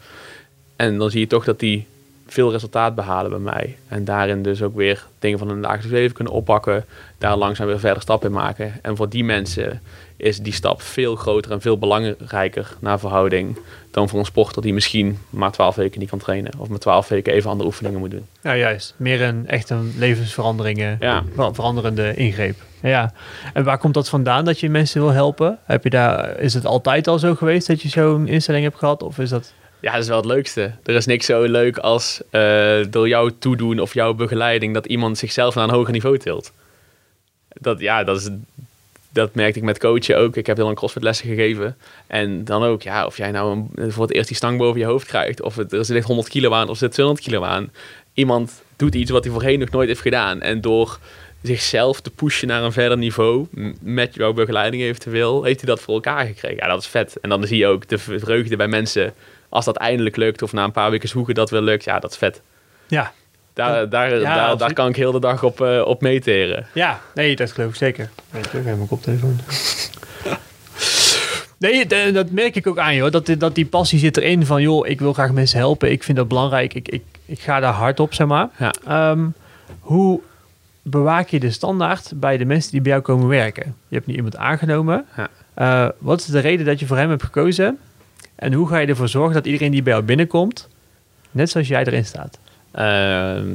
[0.75, 1.85] En dan zie je toch dat die
[2.27, 3.77] veel resultaat behalen bij mij.
[3.87, 6.85] En daarin dus ook weer dingen van hun dagelijks leven kunnen oppakken.
[7.17, 8.73] Daar langzaam weer verder stappen in maken.
[8.81, 9.81] En voor die mensen
[10.17, 13.57] is die stap veel groter en veel belangrijker naar verhouding.
[13.91, 16.51] Dan voor een sporter die misschien maar twaalf weken niet kan trainen.
[16.57, 18.25] Of maar twaalf weken even andere oefeningen moet doen.
[18.41, 18.93] Ja, juist.
[18.97, 21.23] Meer een echt een levensveranderingen, Ja.
[21.51, 22.55] veranderende ingreep.
[22.81, 23.13] Ja.
[23.53, 25.59] En waar komt dat vandaan dat je mensen wil helpen?
[25.63, 29.03] Heb je daar, is het altijd al zo geweest dat je zo'n instelling hebt gehad?
[29.03, 29.53] Of is dat...
[29.79, 30.71] Ja, dat is wel het leukste.
[30.83, 35.17] Er is niks zo leuk als eh, door jouw toedoen of jouw begeleiding dat iemand
[35.17, 36.51] zichzelf naar een hoger niveau tilt.
[37.47, 38.29] Dat, ja, dat, is,
[39.09, 40.35] dat merkte ik met coachen ook.
[40.35, 41.77] Ik heb heel lang crossfit-lessen gegeven.
[42.07, 45.07] En dan ook, ja, of jij nou voor het eerst die stang boven je hoofd
[45.07, 47.71] krijgt, of het, er zit 100 kilo aan, of zit 200 kilo aan.
[48.13, 50.41] Iemand doet iets wat hij voorheen nog nooit heeft gedaan.
[50.41, 50.99] En door
[51.41, 53.47] zichzelf te pushen naar een verder niveau,
[53.81, 56.57] met jouw begeleiding eventueel, heeft hij dat voor elkaar gekregen.
[56.57, 57.17] Ja, dat is vet.
[57.21, 59.13] En dan zie je ook de vreugde bij mensen
[59.49, 61.83] als dat eindelijk lukt, of na een paar weken zoeken dat weer lukt.
[61.83, 62.41] Ja, dat is vet.
[62.87, 63.11] Ja,
[63.53, 66.65] Daar, daar, daar, daar kan ik heel de dag op, eh, op meeteren.
[66.73, 66.99] ja.
[67.13, 68.09] nee, dat geloof ik zeker.
[68.29, 69.39] Weet je, even mijn koptelefoon.
[71.59, 73.11] Nee, dat merk ik ook aan je hoor.
[73.11, 75.91] Dat, die- dat die passie zit erin van, joh, ik wil graag mensen helpen.
[75.91, 76.73] Ik vind dat belangrijk.
[76.73, 78.49] Ik, ik, ik ga daar hard op, zeg maar.
[78.57, 78.73] Ja.
[78.87, 79.25] Ehm,
[79.79, 80.21] hoe
[80.81, 83.75] bewaak je de standaard bij de mensen die bij jou komen werken?
[83.87, 85.05] Je hebt nu iemand aangenomen.
[85.17, 85.27] Ja.
[85.53, 87.77] Eh, wat is de reden dat je voor hem hebt gekozen?
[88.37, 90.67] En hoe ga je ervoor zorgen dat iedereen die bij jou binnenkomt,
[91.31, 92.39] net zoals jij erin staat?
[92.71, 93.47] Ehm,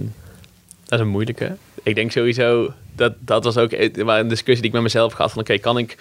[0.84, 1.56] dat is een moeilijke.
[1.82, 5.12] Ik denk sowieso, dat, dat was ook e- waar een discussie die ik met mezelf
[5.12, 5.32] gehad.
[5.32, 5.96] Van oké, kan, ik,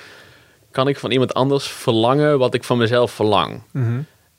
[0.72, 3.62] kan ik van iemand anders verlangen wat ik van mezelf verlang?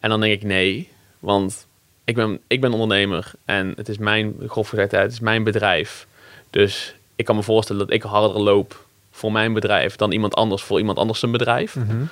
[0.01, 1.67] En dan denk ik nee, want
[2.05, 6.07] ik ben, ik ben ondernemer en het is mijn, grof gezegd, het is mijn bedrijf.
[6.51, 10.63] Dus ik kan me voorstellen dat ik harder loop voor mijn bedrijf dan iemand anders
[10.63, 11.77] voor iemand anders zijn bedrijf.
[11.77, 12.03] Mhm.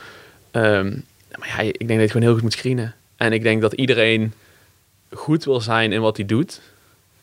[0.50, 0.96] Ehm,
[1.38, 2.94] maar ja, ik denk dat je het gewoon heel goed moet screenen.
[3.16, 4.32] En ik denk dat iedereen
[5.12, 6.60] goed wil zijn in wat hij doet.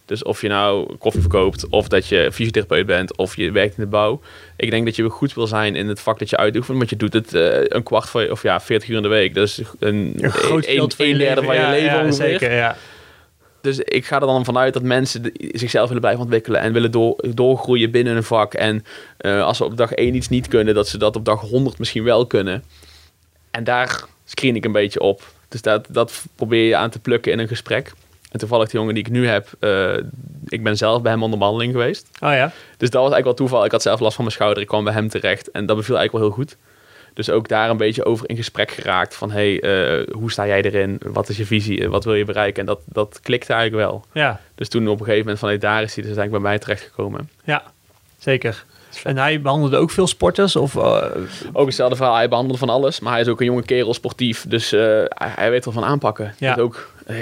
[0.06, 3.84] Dus of je nou koffie verkoopt, of dat je fysiotherapeut bent, of je werkt in
[3.84, 4.22] de bouw.
[4.56, 6.78] Ik denk dat je goed wil zijn in het vak dat je uitoefent.
[6.78, 9.08] Want je doet het eh, een kwart van je, of ja, 40 uur in de
[9.08, 9.34] week.
[9.34, 11.56] Dus een, Een groot een, veld van je een derde leven.
[11.56, 12.40] van je Ja, leven ja, ongeveer.
[12.40, 12.78] Zeker, ja.
[13.62, 17.24] Dus ik ga er dan vanuit dat mensen zichzelf willen blijven ontwikkelen en willen door,
[17.34, 18.54] doorgroeien binnen een vak.
[18.54, 18.86] En
[19.18, 21.80] eh, als ze op dag 1 iets niet kunnen, dat ze dat op dag 100
[21.80, 22.64] misschien wel kunnen.
[23.58, 25.22] En daar screen ik een beetje op.
[25.48, 27.92] Dus dat, dat probeer je aan te plukken in een gesprek.
[28.32, 29.98] En toevallig de jongen die ik nu heb, eh,
[30.46, 32.08] ik ben zelf bij hem onder behandeling geweest.
[32.20, 32.52] Oh ja.
[32.78, 33.66] Dus dat was eigenlijk wel toeval.
[33.66, 35.52] Ik had zelf last van mijn schouder, ik kwam bij hem terecht.
[35.52, 36.58] En dat beviel eigenlijk wel heel goed.
[37.14, 39.16] Dus ook daar een beetje over in gesprek geraakt.
[39.16, 41.00] Van, hey, eh, hoe sta jij erin?
[41.04, 41.90] Wat is je visie?
[41.90, 42.60] Wat wil je bereiken?
[42.60, 44.06] En dat, dat klikte eigenlijk wel.
[44.12, 46.60] Ja, Dus toen op een gegeven moment vanuit daar is hij dus eigenlijk bij mij
[46.60, 47.30] terechtgekomen.
[47.44, 47.64] ja.
[48.20, 48.66] Zeker.
[49.04, 50.56] En hij behandelde ook veel sporters?
[50.56, 51.04] Of, uh...
[51.54, 52.16] Ook hetzelfde verhaal.
[52.16, 53.00] Hij behandelde van alles.
[53.00, 54.46] Maar hij is ook een jonge kerel, sportief.
[54.48, 56.34] Dus uh, hij, weet er van aanpakken.
[56.38, 56.56] Ja.
[56.56, 57.18] Ook, uh,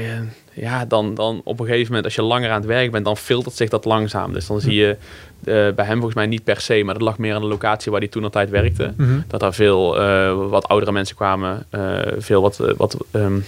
[0.54, 3.18] ja, dan, dan op een gegeven moment, als je langer aan het werk bent, dan
[3.18, 4.34] filtert zich dat langzaam.
[4.34, 4.98] Dus dan zie je
[5.44, 8.02] bij hem volgens mij niet per se, maar dat lag meer aan de locatie waar
[8.02, 8.94] hij toen altijd werkte.
[8.98, 9.24] Mm -hmm.
[9.28, 9.98] Dat daar veel
[10.50, 11.66] wat oudere mensen kwamen.
[12.18, 12.58] veel wat...
[12.78, 13.46] wat um,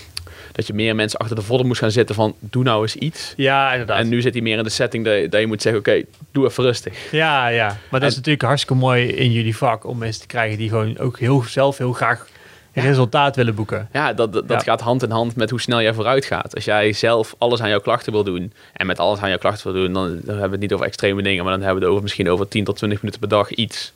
[0.57, 3.33] dat je meer mensen achter de vodden moest gaan zitten van doe nou eens iets.
[3.35, 3.99] Ja, inderdaad.
[3.99, 6.45] En nu zit hij meer in de setting dat, dat je moet zeggen, oké, doe
[6.45, 7.11] even rustig.
[7.11, 7.65] Ja, ja.
[7.67, 10.69] Maar dat En- is natuurlijk hartstikke mooi in jullie vak om mensen te krijgen die
[10.69, 12.27] gewoon ook heel zelf heel graag
[12.73, 13.89] resultaat willen boeken.
[13.93, 14.71] Ja, dat, dat, dat Ja.
[14.71, 16.55] gaat hand in hand met hoe snel jij vooruit gaat.
[16.55, 19.73] Als jij zelf alles aan jouw klachten wil doen en met alles aan jouw klachten
[19.73, 21.83] wil doen, dan, dan hebben we het niet over extreme dingen, maar dan hebben we
[21.83, 23.93] het over misschien over 10 tot 20 minuten per dag iets.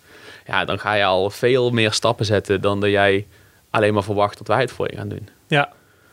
[0.47, 3.25] Ja, dan ga je al veel meer stappen zetten dan dat jij
[3.69, 5.27] alleen maar verwacht dat wij het voor je gaan doen.
[5.47, 5.69] Ja,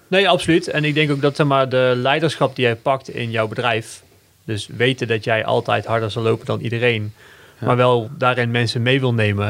[0.09, 0.69] nee, absoluut.
[0.69, 4.03] En ik denk ook dat zeg maar, de leiderschap die jij pakt in jouw bedrijf,
[4.45, 7.13] dus weten dat jij altijd harder zal lopen dan iedereen,
[7.61, 7.67] Ja.
[7.67, 9.49] maar wel daarin mensen mee wil nemen,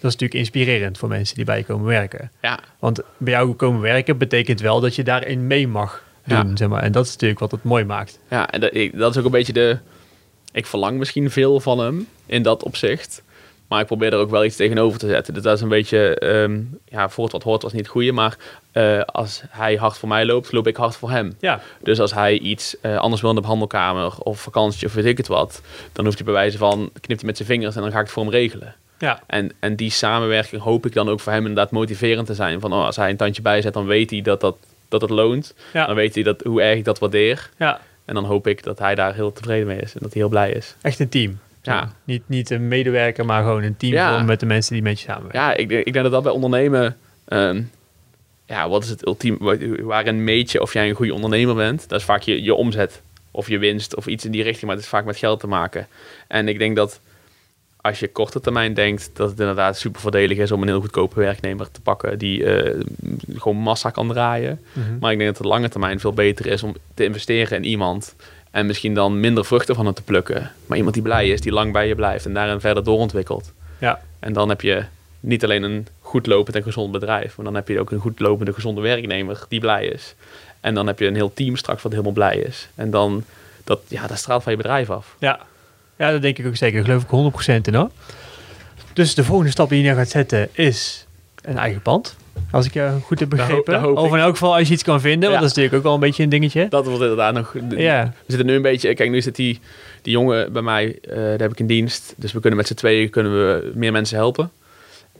[0.00, 2.30] dat is natuurlijk inspirerend voor mensen die bij je komen werken.
[2.42, 6.56] Ja, Want bij jou komen werken betekent wel dat je daarin mee mag doen, Ja.
[6.56, 6.82] zeg maar.
[6.82, 8.18] En dat is natuurlijk wat het mooi maakt.
[8.30, 8.60] ja en
[8.94, 9.78] dat is ook een beetje de...
[10.52, 13.22] Ik verlang misschien veel van hem in dat opzicht.
[13.72, 15.34] Maar ik probeer er ook wel iets tegenover te zetten.
[15.34, 16.18] Dus dat is een beetje...
[16.18, 18.12] ehm, ja, voor het wat hoort was niet het goede.
[18.12, 18.36] Maar
[18.72, 21.34] eh, als hij hard voor mij loopt, loop ik hard voor hem.
[21.40, 25.04] Ja, Dus als hij iets eh, anders wil in de behandelkamer of vakantie of weet
[25.04, 25.60] ik het wat,
[25.92, 28.04] dan hoeft hij bij wijze van knipt hij met zijn vingers en dan ga ik
[28.04, 28.74] het voor hem regelen.
[28.98, 32.60] ja, En, en die samenwerking hoop ik dan ook voor hem inderdaad motiverend te zijn.
[32.60, 34.56] Van oh, als hij een tandje bijzet, dan weet hij dat, dat,
[34.88, 35.54] dat het loont.
[35.72, 35.86] Ja.
[35.86, 37.50] Dan weet hij dat, hoe erg ik dat waardeer.
[37.58, 37.80] ja.
[38.04, 40.30] En dan hoop ik dat hij daar heel tevreden mee is en dat hij heel
[40.30, 40.74] blij is.
[40.82, 41.38] Echt een team.
[41.62, 41.92] Ja.
[42.04, 44.22] Niet, niet een medewerker, maar gewoon een team Ja.
[44.22, 45.40] met de mensen die met je samenwerken.
[45.40, 46.96] Ja, ik, denk- ik denk dat dat bij ondernemen...
[47.24, 47.62] ehm,
[48.46, 49.36] ja, wat is het ultieme...
[49.40, 51.88] wa- Waarin meet je of jij een goede ondernemer bent?
[51.88, 54.64] Dat is vaak je, je omzet of je winst of iets in die richting.
[54.66, 55.86] Maar het is vaak met geld te maken.
[56.28, 57.00] En ik denk dat
[57.80, 59.10] als je korte termijn denkt...
[59.12, 62.18] dat het inderdaad super voordelig is om een heel goedkope werknemer te pakken...
[62.18, 62.80] die eh,
[63.36, 64.60] gewoon massa kan draaien.
[64.72, 64.98] Mhm.
[65.00, 68.14] Maar ik denk dat het lange termijn veel beter is om te investeren in iemand...
[68.52, 70.50] en misschien dan minder vruchten van hem te plukken.
[70.66, 72.26] Maar iemand die blij is, die lang bij je blijft...
[72.26, 73.52] en daarin verder doorontwikkelt.
[73.78, 74.84] Ja, En dan heb je
[75.20, 78.20] niet alleen een goed lopend en gezond bedrijf, maar dan heb je ook een goed
[78.20, 80.14] lopende, gezonde werknemer die blij is.
[80.60, 82.68] En dan heb je een heel team straks wat helemaal blij is.
[82.74, 83.24] En dan,
[83.64, 85.16] dat, ja, dat straalt van je bedrijf af.
[85.18, 85.40] ja.
[85.96, 86.84] ja, dat denk ik ook zeker.
[86.84, 87.90] Daar geloof ik 100% in hoor.
[88.92, 91.06] Dus de volgende stap die je nou gaat zetten is
[91.42, 92.16] een eigen pand.
[92.50, 93.80] Als ik je goed heb begrepen.
[93.80, 95.30] hoop of in elk geval als je iets kan vinden.
[95.30, 96.68] Want dat is natuurlijk ook wel een beetje een dingetje.
[96.68, 97.54] Dat wordt inderdaad nog...
[97.76, 98.94] Ja, We zitten nu een beetje...
[98.94, 99.60] Kijk, nu zit die,
[100.02, 102.14] die jongen bij mij, eh daar heb ik in dienst.
[102.16, 104.50] Dus we kunnen met z'n tweeën kunnen we meer mensen helpen.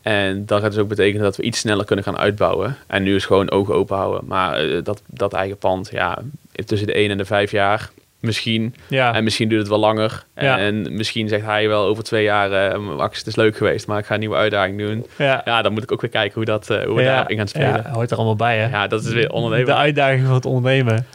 [0.03, 2.77] En dat gaat dus ook betekenen dat we iets sneller kunnen gaan uitbouwen.
[2.87, 4.27] En nu is gewoon ogen open houden.
[4.27, 6.19] Maar eh, dat, dat eigen pand, ja,
[6.65, 7.91] tussen de 1 en de 5 jaar
[8.23, 8.75] misschien.
[8.89, 9.15] ja.
[9.15, 10.25] En misschien duurt het wel langer.
[10.37, 10.59] Ja.
[10.59, 13.99] En misschien zegt hij wel over twee jaar, eh, Max, het is leuk geweest, maar
[13.99, 15.07] ik ga een nieuwe uitdaging doen.
[15.19, 15.43] ja.
[15.45, 17.09] Ja, dan moet ik ook weer kijken hoe, dat, eh, hoe we ja.
[17.09, 17.83] daarop in gaan spelen.
[17.85, 18.69] Ja, hoort er allemaal bij hè.
[18.69, 19.77] Ja, dat is weer De ondernemen.
[19.77, 21.07] uitdaging van het ondernemen.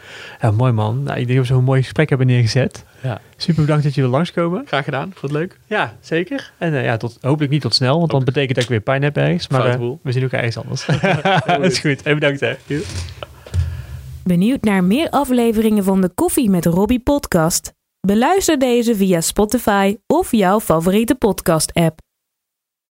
[0.41, 1.03] Ja, mooi man.
[1.03, 2.85] Nou, ik denk dat we zo'n mooi gesprek hebben neergezet.
[3.01, 3.21] Ja.
[3.37, 4.63] Super bedankt dat je wil langskomen.
[4.67, 5.57] Graag gedaan, vond het leuk.
[5.65, 6.51] Ja, zeker.
[6.57, 9.03] En eh, ja, tot, hopelijk niet tot snel, want dan betekent dat ik weer pijn
[9.03, 9.47] heb ergens.
[9.47, 10.85] Maar we zien elkaar ergens anders.
[11.45, 12.03] dat is goed.
[12.03, 12.53] Hey, bedankt hè.
[14.27, 17.73] Benieuwd naar meer afleveringen van de Koffie met Robbie podcast?
[18.07, 22.06] Beluister deze via Spotify of jouw favoriete podcast app.